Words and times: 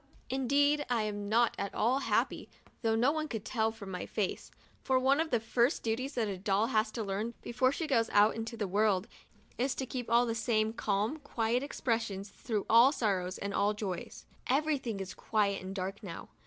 Indeed, 0.31 0.83
I'm 0.89 1.29
not 1.29 1.53
at 1.59 1.75
all 1.75 1.99
happy— 1.99 2.49
though 2.81 2.95
no 2.95 3.11
one 3.11 3.27
could 3.27 3.45
tell 3.45 3.69
it 3.69 3.75
from 3.75 3.91
my 3.91 4.07
face— 4.07 4.49
for 4.83 4.97
one 4.97 5.19
of 5.19 5.29
the 5.29 5.39
first 5.39 5.83
duties 5.83 6.15
that 6.15 6.27
a 6.27 6.39
doll 6.39 6.65
has 6.73 6.89
to 6.93 7.03
learn, 7.03 7.35
before 7.43 7.71
she 7.71 7.85
goes 7.85 8.09
out 8.09 8.35
into 8.35 8.57
the 8.57 8.67
world, 8.67 9.07
is 9.59 9.75
to 9.75 9.85
keep 9.85 10.07
the 10.07 10.33
same 10.33 10.73
calm, 10.73 11.17
quiet 11.19 11.61
expression 11.61 12.23
through 12.23 12.65
all 12.67 12.91
sorrows 12.91 13.37
and 13.37 13.53
all 13.53 13.75
joys. 13.75 14.25
Everything 14.47 14.99
is 14.99 15.11
very 15.13 15.29
quiet 15.29 15.61
and 15.61 15.75
dark 15.75 16.01
now. 16.01 16.29